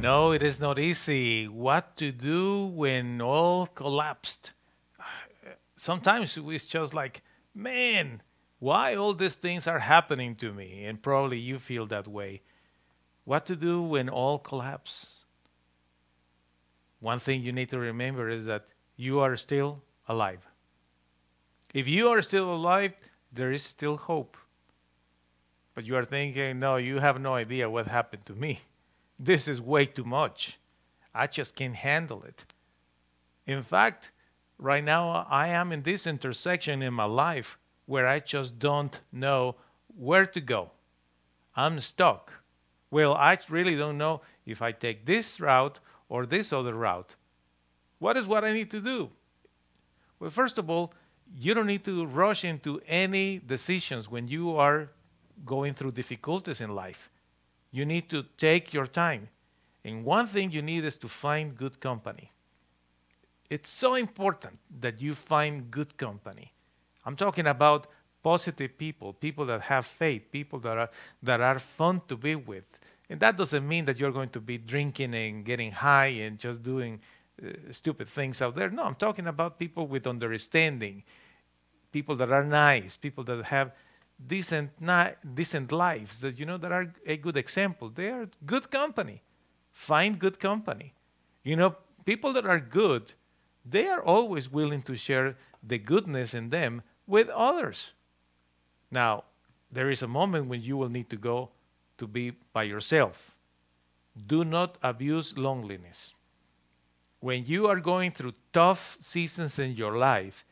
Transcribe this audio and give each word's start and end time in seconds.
Know 0.00 0.32
it 0.32 0.42
is 0.42 0.58
not 0.58 0.78
easy. 0.78 1.46
What 1.46 1.96
to 1.98 2.10
do 2.10 2.64
when 2.66 3.20
all 3.20 3.66
collapsed? 3.66 4.52
Sometimes 5.76 6.38
it's 6.40 6.66
just 6.66 6.94
like, 6.94 7.22
man, 7.54 8.22
why 8.58 8.94
all 8.94 9.14
these 9.14 9.34
things 9.34 9.66
are 9.66 9.78
happening 9.78 10.34
to 10.36 10.52
me? 10.52 10.84
And 10.84 11.02
probably 11.02 11.38
you 11.38 11.58
feel 11.58 11.86
that 11.86 12.08
way. 12.08 12.42
What 13.24 13.44
to 13.46 13.56
do 13.56 13.82
when 13.82 14.08
all 14.08 14.38
collapse? 14.38 15.24
One 17.00 17.18
thing 17.18 17.42
you 17.42 17.52
need 17.52 17.70
to 17.70 17.78
remember 17.78 18.28
is 18.28 18.46
that 18.46 18.66
you 18.96 19.20
are 19.20 19.36
still 19.36 19.82
alive. 20.08 20.46
If 21.74 21.86
you 21.86 22.08
are 22.08 22.22
still 22.22 22.52
alive, 22.52 22.94
there 23.32 23.52
is 23.52 23.62
still 23.62 23.96
hope. 23.96 24.36
But 25.74 25.84
you 25.84 25.96
are 25.96 26.04
thinking, 26.04 26.58
no, 26.58 26.76
you 26.76 26.98
have 26.98 27.20
no 27.20 27.34
idea 27.34 27.70
what 27.70 27.86
happened 27.86 28.26
to 28.26 28.34
me. 28.34 28.60
This 29.22 29.46
is 29.46 29.60
way 29.60 29.84
too 29.84 30.04
much. 30.04 30.58
I 31.14 31.26
just 31.26 31.54
can't 31.54 31.74
handle 31.74 32.22
it. 32.22 32.46
In 33.46 33.62
fact, 33.62 34.12
right 34.56 34.82
now 34.82 35.26
I 35.28 35.48
am 35.48 35.72
in 35.72 35.82
this 35.82 36.06
intersection 36.06 36.80
in 36.80 36.94
my 36.94 37.04
life 37.04 37.58
where 37.84 38.06
I 38.06 38.20
just 38.20 38.58
don't 38.58 38.98
know 39.12 39.56
where 39.94 40.24
to 40.24 40.40
go. 40.40 40.70
I'm 41.54 41.80
stuck. 41.80 42.32
Well, 42.90 43.12
I 43.12 43.38
really 43.50 43.76
don't 43.76 43.98
know 43.98 44.22
if 44.46 44.62
I 44.62 44.72
take 44.72 45.04
this 45.04 45.38
route 45.38 45.80
or 46.08 46.24
this 46.24 46.50
other 46.50 46.74
route. 46.74 47.14
What 47.98 48.16
is 48.16 48.26
what 48.26 48.42
I 48.42 48.54
need 48.54 48.70
to 48.70 48.80
do? 48.80 49.10
Well, 50.18 50.30
first 50.30 50.56
of 50.56 50.70
all, 50.70 50.94
you 51.36 51.52
don't 51.52 51.66
need 51.66 51.84
to 51.84 52.06
rush 52.06 52.42
into 52.42 52.80
any 52.86 53.38
decisions 53.38 54.10
when 54.10 54.28
you 54.28 54.56
are 54.56 54.88
going 55.44 55.74
through 55.74 55.92
difficulties 55.92 56.62
in 56.62 56.74
life. 56.74 57.10
You 57.70 57.84
need 57.84 58.08
to 58.10 58.24
take 58.36 58.72
your 58.72 58.86
time. 58.86 59.28
And 59.84 60.04
one 60.04 60.26
thing 60.26 60.50
you 60.50 60.62
need 60.62 60.84
is 60.84 60.96
to 60.98 61.08
find 61.08 61.56
good 61.56 61.80
company. 61.80 62.32
It's 63.48 63.70
so 63.70 63.94
important 63.94 64.58
that 64.80 65.00
you 65.00 65.14
find 65.14 65.70
good 65.70 65.96
company. 65.96 66.52
I'm 67.04 67.16
talking 67.16 67.46
about 67.46 67.86
positive 68.22 68.76
people, 68.76 69.12
people 69.12 69.46
that 69.46 69.62
have 69.62 69.86
faith, 69.86 70.30
people 70.30 70.58
that 70.60 70.76
are, 70.76 70.90
that 71.22 71.40
are 71.40 71.58
fun 71.58 72.02
to 72.08 72.16
be 72.16 72.36
with. 72.36 72.64
And 73.08 73.18
that 73.20 73.36
doesn't 73.36 73.66
mean 73.66 73.86
that 73.86 73.98
you're 73.98 74.12
going 74.12 74.28
to 74.30 74.40
be 74.40 74.58
drinking 74.58 75.14
and 75.14 75.44
getting 75.44 75.72
high 75.72 76.08
and 76.08 76.38
just 76.38 76.62
doing 76.62 77.00
uh, 77.42 77.50
stupid 77.72 78.08
things 78.08 78.40
out 78.40 78.54
there. 78.54 78.70
No, 78.70 78.84
I'm 78.84 78.94
talking 78.94 79.26
about 79.26 79.58
people 79.58 79.86
with 79.86 80.06
understanding, 80.06 81.02
people 81.90 82.14
that 82.16 82.30
are 82.30 82.44
nice, 82.44 82.96
people 82.96 83.24
that 83.24 83.44
have 83.46 83.72
decent, 84.26 84.70
ni- 84.80 85.14
decent 85.34 85.72
lives 85.72 86.20
that 86.20 86.38
you 86.38 86.46
know 86.46 86.58
that 86.58 86.72
are 86.72 86.92
a 87.06 87.16
good 87.16 87.36
example. 87.36 87.88
They 87.88 88.10
are 88.10 88.28
good 88.44 88.70
company. 88.70 89.22
Find 89.72 90.18
good 90.18 90.38
company. 90.38 90.94
You 91.42 91.56
know, 91.56 91.76
people 92.04 92.32
that 92.34 92.46
are 92.46 92.60
good, 92.60 93.12
they 93.64 93.86
are 93.86 94.02
always 94.02 94.50
willing 94.50 94.82
to 94.82 94.96
share 94.96 95.36
the 95.62 95.78
goodness 95.78 96.34
in 96.34 96.50
them 96.50 96.82
with 97.06 97.28
others. 97.28 97.92
Now, 98.90 99.24
there 99.70 99.90
is 99.90 100.02
a 100.02 100.08
moment 100.08 100.48
when 100.48 100.62
you 100.62 100.76
will 100.76 100.88
need 100.88 101.08
to 101.10 101.16
go 101.16 101.50
to 101.98 102.06
be 102.06 102.32
by 102.52 102.64
yourself. 102.64 103.36
Do 104.26 104.44
not 104.44 104.78
abuse 104.82 105.36
loneliness. 105.36 106.14
When 107.20 107.44
you 107.46 107.66
are 107.68 107.80
going 107.80 108.12
through 108.12 108.34
tough 108.52 108.96
seasons 108.98 109.58
in 109.58 109.72
your 109.76 109.96
life, 109.96 110.44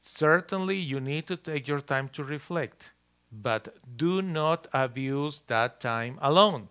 certainly 0.00 0.76
you 0.76 1.00
need 1.00 1.26
to 1.26 1.36
take 1.36 1.66
your 1.66 1.80
time 1.80 2.08
to 2.10 2.24
reflect 2.24 2.92
but 3.30 3.76
do 3.96 4.22
not 4.22 4.68
abuse 4.72 5.42
that 5.46 5.80
time 5.80 6.18
alone 6.22 6.68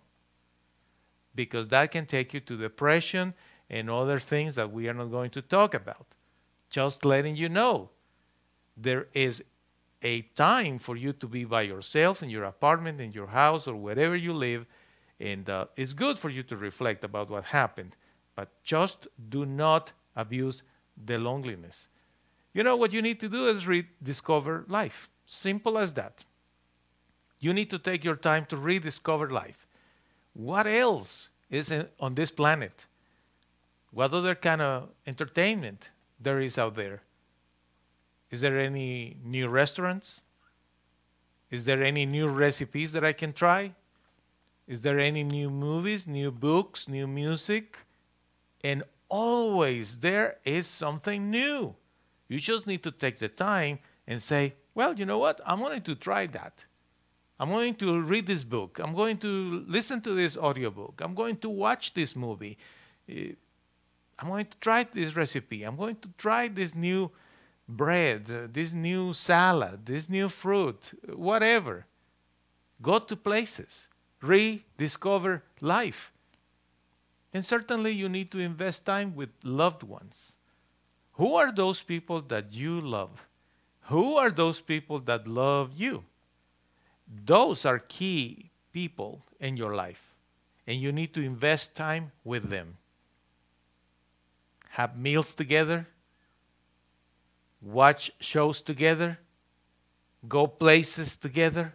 because 1.36 1.68
that 1.68 1.92
can 1.92 2.06
take 2.06 2.34
you 2.34 2.40
to 2.40 2.58
depression 2.58 3.34
and 3.70 3.90
other 3.90 4.20
things 4.20 4.56
that 4.56 4.72
we 4.72 4.88
are 4.88 4.94
not 4.94 5.12
going 5.12 5.30
to 5.32 5.42
talk 5.42 5.74
about. 5.74 6.16
Just 6.70 7.06
letting 7.06 7.36
you 7.36 7.50
know 7.50 7.90
there 8.78 9.08
is 9.14 9.44
a 10.02 10.22
time 10.22 10.80
for 10.80 10.96
you 10.96 11.14
to 11.14 11.28
be 11.28 11.44
by 11.44 11.64
yourself 11.64 12.22
in 12.22 12.30
your 12.30 12.44
apartment, 12.44 13.02
in 13.02 13.12
your 13.12 13.28
house, 13.28 13.68
or 13.68 13.76
wherever 13.76 14.16
you 14.16 14.34
live, 14.34 14.66
and 15.20 15.50
uh, 15.50 15.66
it's 15.76 15.94
good 15.94 16.18
for 16.18 16.30
you 16.30 16.44
to 16.44 16.56
reflect 16.56 17.04
about 17.04 17.30
what 17.30 17.46
happened, 17.46 17.96
but 18.36 18.50
just 18.64 19.08
do 19.30 19.46
not 19.46 19.94
abuse 20.16 20.62
the 21.04 21.18
loneliness. 21.18 21.88
You 22.54 22.64
know 22.64 22.76
what 22.76 22.94
you 22.94 23.02
need 23.02 23.20
to 23.22 23.30
do 23.30 23.48
is 23.48 23.68
rediscover 23.68 24.66
life. 24.68 25.10
Simple 25.26 25.78
as 25.78 25.94
that. 25.94 26.24
You 27.46 27.54
need 27.54 27.70
to 27.70 27.78
take 27.78 28.04
your 28.04 28.16
time 28.16 28.46
to 28.46 28.58
rediscover 28.58 29.30
life. 29.30 29.68
What 30.34 30.66
else 30.66 31.30
is 31.52 31.70
in, 31.70 31.88
on 32.00 32.16
this 32.16 32.32
planet? 32.32 32.88
What 33.92 34.14
other 34.14 34.34
kind 34.34 34.64
of 34.64 34.90
entertainment 35.06 35.92
there 36.20 36.42
is 36.42 36.58
out 36.58 36.74
there? 36.74 37.04
Is 38.32 38.42
there 38.42 38.60
any 38.60 39.18
new 39.24 39.48
restaurants? 39.48 40.22
Is 41.52 41.66
there 41.66 41.84
any 41.84 42.08
new 42.08 42.30
recipes 42.30 42.94
that 42.94 43.06
I 43.06 43.14
can 43.14 43.32
try? 43.32 43.76
Is 44.68 44.82
there 44.82 45.00
any 45.00 45.24
new 45.24 45.52
movies, 45.52 46.08
new 46.08 46.32
books, 46.32 46.88
new 46.88 47.06
music? 47.06 47.78
And 48.64 48.82
always 49.08 50.00
there 50.00 50.38
is 50.46 50.66
something 50.66 51.30
new. 51.30 51.76
You 52.28 52.40
just 52.40 52.66
need 52.66 52.82
to 52.82 52.90
take 52.90 53.20
the 53.20 53.30
time 53.30 53.78
and 54.08 54.20
say, 54.20 54.56
well, 54.74 54.96
you 54.98 55.06
know 55.06 55.20
what? 55.20 55.42
I'm 55.46 55.60
going 55.60 55.84
to 55.84 55.94
try 55.94 56.26
that. 56.26 56.66
I'm 57.40 57.50
going 57.50 57.76
to 57.76 58.02
read 58.02 58.28
this 58.28 58.44
book. 58.44 58.80
I'm 58.82 58.96
going 58.96 59.18
to 59.18 59.66
listen 59.68 60.02
to 60.02 60.14
this 60.14 60.38
audiobook. 60.38 61.02
I'm 61.02 61.14
going 61.14 61.38
to 61.38 61.50
watch 61.50 61.94
this 61.94 62.16
movie. 62.16 62.58
Eh, 63.10 63.34
I'm 64.18 64.30
going 64.30 64.46
to 64.46 64.58
try 64.62 64.84
this 64.84 65.16
recipe. 65.16 65.64
I'm 65.64 65.76
going 65.76 65.98
to 65.98 66.10
try 66.18 66.48
this 66.48 66.74
new 66.74 67.12
bread, 67.68 68.32
uh, 68.32 68.48
this 68.52 68.72
new 68.72 69.14
salad, 69.14 69.86
this 69.86 70.08
new 70.08 70.30
fruit, 70.30 70.92
whatever. 71.14 71.86
Go 72.82 73.00
to 73.00 73.16
places, 73.16 73.90
rediscover 74.22 75.44
life. 75.60 76.14
And 77.34 77.44
certainly 77.44 77.92
you 77.92 78.08
need 78.08 78.32
to 78.32 78.40
invest 78.40 78.86
time 78.86 79.14
with 79.14 79.30
loved 79.44 79.84
ones. 79.84 80.38
Who 81.14 81.36
are 81.36 81.52
those 81.52 81.82
people 81.82 82.22
that 82.22 82.54
you 82.54 82.80
love? 82.80 83.28
Who 83.88 84.16
are 84.16 84.32
those 84.32 84.62
people 84.62 85.00
that 85.02 85.28
love 85.28 85.72
you? 85.76 86.06
Those 87.08 87.66
are 87.66 87.80
key 87.80 88.52
people 88.72 89.22
in 89.40 89.58
your 89.58 89.76
life, 89.76 90.16
and 90.68 90.82
you 90.82 90.92
need 90.92 91.14
to 91.14 91.22
invest 91.22 91.76
time 91.76 92.12
with 92.24 92.50
them. 92.50 92.78
Have 94.70 94.98
meals 94.98 95.34
together, 95.36 95.88
watch 97.62 98.12
shows 98.20 98.62
together, 98.62 99.20
go 100.28 100.48
places 100.48 101.16
together, 101.16 101.74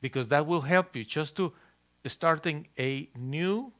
because 0.00 0.28
that 0.28 0.46
will 0.46 0.62
help 0.62 0.96
you 0.96 1.04
just 1.04 1.36
to 1.36 1.52
starting 2.06 2.66
a 2.78 3.08
new 3.16 3.72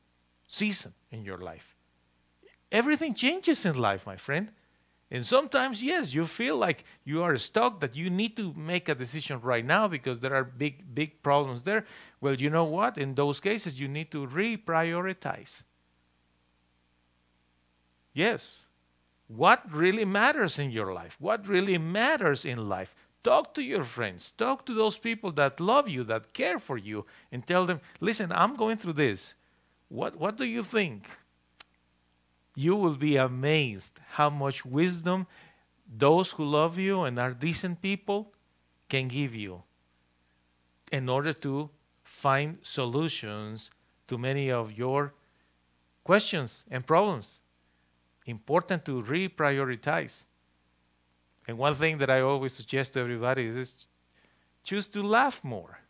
season 0.46 0.94
in 1.10 1.24
your 1.24 1.38
life. 1.38 1.74
Everything 2.70 3.14
changes 3.14 3.66
in 3.66 3.76
life, 3.76 4.06
my 4.06 4.16
friend. 4.16 4.50
And 5.12 5.26
sometimes, 5.26 5.82
yes, 5.82 6.14
you 6.14 6.26
feel 6.26 6.56
like 6.56 6.84
you 7.04 7.22
are 7.22 7.36
stuck, 7.36 7.80
that 7.80 7.94
you 7.94 8.08
need 8.08 8.34
to 8.38 8.54
make 8.54 8.88
a 8.88 8.94
decision 8.94 9.42
right 9.42 9.64
now 9.64 9.86
because 9.86 10.20
there 10.20 10.34
are 10.34 10.42
big, 10.42 10.94
big 10.94 11.22
problems 11.22 11.64
there. 11.64 11.84
Well, 12.22 12.36
you 12.36 12.48
know 12.48 12.64
what? 12.64 12.96
In 12.96 13.14
those 13.14 13.38
cases, 13.38 13.78
you 13.78 13.88
need 13.88 14.10
to 14.12 14.26
reprioritize. 14.26 15.64
Yes. 18.14 18.64
What 19.28 19.70
really 19.70 20.06
matters 20.06 20.58
in 20.58 20.70
your 20.70 20.94
life? 20.94 21.18
What 21.20 21.46
really 21.46 21.76
matters 21.76 22.46
in 22.46 22.70
life? 22.70 22.94
Talk 23.22 23.52
to 23.54 23.62
your 23.62 23.84
friends. 23.84 24.30
Talk 24.30 24.64
to 24.64 24.72
those 24.72 24.96
people 24.96 25.30
that 25.32 25.60
love 25.60 25.90
you, 25.90 26.04
that 26.04 26.32
care 26.32 26.58
for 26.58 26.78
you, 26.78 27.04
and 27.30 27.46
tell 27.46 27.66
them, 27.66 27.82
listen, 28.00 28.32
I'm 28.32 28.56
going 28.56 28.78
through 28.78 28.94
this. 28.94 29.34
What, 29.90 30.18
what 30.18 30.38
do 30.38 30.46
you 30.46 30.62
think? 30.62 31.06
You 32.54 32.76
will 32.76 32.96
be 32.96 33.16
amazed 33.16 34.00
how 34.10 34.30
much 34.30 34.64
wisdom 34.64 35.26
those 35.86 36.32
who 36.32 36.44
love 36.44 36.78
you 36.78 37.02
and 37.02 37.18
are 37.18 37.32
decent 37.34 37.82
people 37.82 38.32
can 38.88 39.08
give 39.08 39.34
you. 39.34 39.62
in 40.92 41.08
order 41.08 41.32
to 41.32 41.70
find 42.04 42.58
solutions 42.62 43.70
to 44.06 44.18
many 44.18 44.50
of 44.50 44.72
your 44.72 45.14
questions 46.04 46.64
and 46.70 46.86
problems. 46.86 47.40
Important 48.26 48.84
to 48.84 49.02
reprioritize. 49.02 50.26
And 51.48 51.58
one 51.58 51.74
thing 51.74 51.98
that 51.98 52.10
I 52.10 52.20
always 52.20 52.52
suggest 52.52 52.92
to 52.92 53.00
everybody 53.00 53.46
is 53.46 53.86
choose 54.62 54.86
to 54.88 55.02
laugh 55.02 55.42
more. 55.42 55.80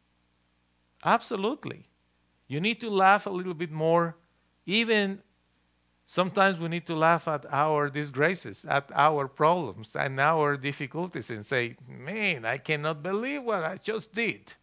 Absolutely. 1.05 1.89
You 2.47 2.61
need 2.61 2.81
to 2.81 2.91
laugh 2.91 3.27
a 3.27 3.31
little 3.31 3.55
bit 3.55 3.71
more. 3.73 4.17
Even 4.67 5.23
sometimes 6.07 6.59
we 6.59 6.69
need 6.69 6.87
to 6.87 6.95
laugh 6.95 7.29
at 7.29 7.47
our 7.51 7.89
disgraces, 7.89 8.65
at 8.65 8.91
our 8.95 9.29
problems, 9.29 9.97
and 9.97 10.19
our 10.21 10.57
difficulties 10.57 11.31
and 11.31 11.45
say, 11.45 11.77
Man, 11.89 12.45
I 12.45 12.59
cannot 12.59 13.03
believe 13.03 13.43
what 13.43 13.65
I 13.65 13.77
just 13.77 14.13
did, 14.13 14.55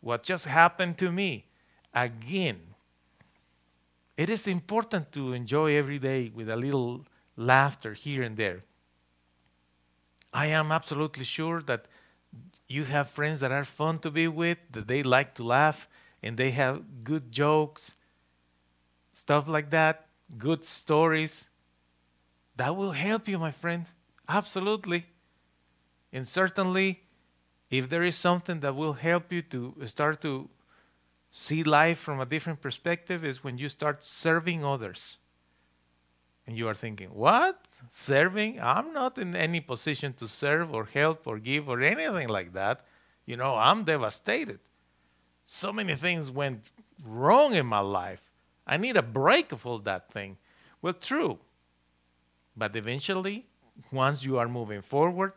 what 0.00 0.22
just 0.22 0.46
happened 0.46 0.98
to 0.98 1.12
me. 1.12 1.46
Again, 1.94 2.60
it 4.16 4.28
is 4.28 4.46
important 4.46 5.12
to 5.12 5.32
enjoy 5.32 5.76
every 5.76 5.98
day 5.98 6.32
with 6.34 6.48
a 6.48 6.56
little 6.56 7.06
laughter 7.36 7.94
here 7.94 8.22
and 8.22 8.36
there. 8.36 8.64
I 10.32 10.46
am 10.46 10.72
absolutely 10.72 11.24
sure 11.24 11.62
that 11.62 11.86
you 12.66 12.84
have 12.84 13.08
friends 13.08 13.40
that 13.40 13.52
are 13.52 13.64
fun 13.64 14.00
to 14.00 14.10
be 14.10 14.28
with, 14.28 14.58
that 14.72 14.88
they 14.88 15.02
like 15.02 15.34
to 15.36 15.44
laugh, 15.44 15.88
and 16.22 16.36
they 16.36 16.50
have 16.50 17.04
good 17.04 17.32
jokes, 17.32 17.94
stuff 19.14 19.48
like 19.48 19.70
that, 19.70 20.07
good 20.36 20.64
stories. 20.64 21.48
That 22.56 22.76
will 22.76 22.92
help 22.92 23.28
you, 23.28 23.38
my 23.38 23.52
friend. 23.52 23.86
Absolutely. 24.28 25.06
And 26.12 26.26
certainly, 26.26 27.04
if 27.70 27.88
there 27.88 28.02
is 28.02 28.16
something 28.16 28.60
that 28.60 28.74
will 28.74 28.94
help 28.94 29.32
you 29.32 29.42
to 29.42 29.74
start 29.86 30.20
to 30.22 30.50
see 31.30 31.62
life 31.62 31.98
from 31.98 32.20
a 32.20 32.26
different 32.26 32.60
perspective, 32.60 33.24
is 33.24 33.44
when 33.44 33.58
you 33.58 33.68
start 33.68 34.02
serving 34.02 34.64
others. 34.64 35.18
And 36.46 36.56
you 36.56 36.66
are 36.66 36.74
thinking, 36.74 37.10
what? 37.10 37.68
Serving? 37.90 38.58
I'm 38.60 38.94
not 38.94 39.18
in 39.18 39.36
any 39.36 39.60
position 39.60 40.14
to 40.14 40.26
serve 40.26 40.74
or 40.74 40.86
help 40.86 41.26
or 41.26 41.38
give 41.38 41.68
or 41.68 41.82
anything 41.82 42.28
like 42.28 42.54
that. 42.54 42.86
You 43.26 43.36
know, 43.36 43.54
I'm 43.56 43.84
devastated. 43.84 44.60
So 45.44 45.72
many 45.72 45.94
things 45.94 46.30
went 46.30 46.72
wrong 47.06 47.54
in 47.54 47.66
my 47.66 47.80
life. 47.80 48.22
I 48.68 48.76
need 48.76 48.96
a 48.96 49.02
break 49.02 49.50
of 49.52 49.64
all 49.64 49.78
that 49.80 50.12
thing. 50.12 50.36
Well, 50.82 50.92
true. 50.92 51.38
But 52.56 52.76
eventually, 52.76 53.46
once 53.90 54.24
you 54.24 54.38
are 54.38 54.48
moving 54.48 54.82
forward, 54.82 55.32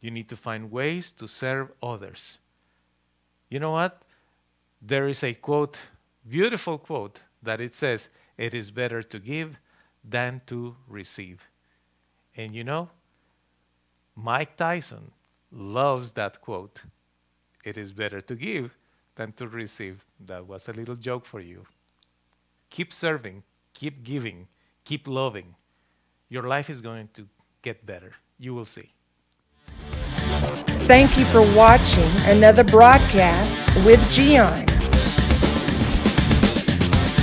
you 0.00 0.10
need 0.10 0.28
to 0.28 0.36
find 0.36 0.70
ways 0.70 1.10
to 1.12 1.26
serve 1.26 1.72
others. 1.82 2.38
You 3.48 3.58
know 3.58 3.72
what? 3.72 4.02
There 4.82 5.08
is 5.08 5.24
a 5.24 5.34
quote, 5.34 5.78
beautiful 6.28 6.78
quote, 6.78 7.22
that 7.42 7.60
it 7.60 7.74
says, 7.74 8.10
It 8.36 8.54
is 8.54 8.70
better 8.70 9.02
to 9.02 9.18
give 9.18 9.58
than 10.04 10.42
to 10.46 10.76
receive. 10.86 11.48
And 12.36 12.54
you 12.54 12.64
know, 12.64 12.90
Mike 14.14 14.56
Tyson 14.56 15.12
loves 15.50 16.12
that 16.12 16.40
quote. 16.40 16.82
It 17.64 17.76
is 17.76 17.92
better 17.92 18.20
to 18.20 18.34
give 18.34 18.76
than 19.16 19.32
to 19.32 19.48
receive. 19.48 20.04
That 20.20 20.46
was 20.46 20.68
a 20.68 20.72
little 20.72 20.96
joke 20.96 21.26
for 21.26 21.40
you. 21.40 21.66
Keep 22.70 22.92
serving, 22.92 23.42
keep 23.74 24.04
giving, 24.04 24.48
keep 24.84 25.08
loving. 25.08 25.54
Your 26.28 26.42
life 26.42 26.68
is 26.68 26.80
going 26.80 27.08
to 27.14 27.28
get 27.62 27.86
better. 27.86 28.14
You 28.38 28.54
will 28.54 28.66
see. 28.66 28.92
Thank 30.86 31.18
you 31.18 31.24
for 31.26 31.42
watching 31.54 32.10
another 32.24 32.64
broadcast 32.64 33.60
with 33.84 34.00
Gian. 34.10 34.66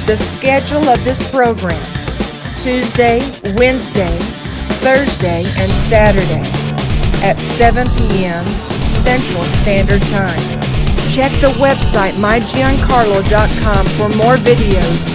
The 0.06 0.18
schedule 0.18 0.88
of 0.90 1.04
this 1.04 1.32
program 1.32 1.82
Tuesday, 2.58 3.20
Wednesday, 3.56 4.18
Thursday, 4.82 5.44
and 5.58 5.72
Saturday 5.90 6.50
at 7.24 7.38
7 7.58 7.88
p.m. 7.98 8.46
Central 9.04 9.44
Standard 9.62 10.02
Time. 10.04 10.40
Check 11.12 11.32
the 11.42 11.54
website 11.60 12.14
mygiancarlo.com 12.14 13.86
for 13.98 14.10
more 14.16 14.36
videos. 14.36 15.15